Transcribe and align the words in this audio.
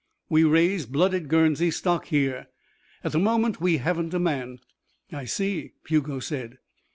We 0.29 0.43
raise 0.45 0.87
blooded 0.87 1.27
Guernsey 1.27 1.69
stock 1.69 2.05
here. 2.05 2.47
At 3.03 3.11
the 3.11 3.19
moment 3.19 3.61
we 3.61 3.77
haven't 3.77 4.15
a 4.15 4.19
man." 4.19 4.57
"I 5.11 5.25
see," 5.25 5.73
Hugo 5.85 6.19
said. 6.19 6.57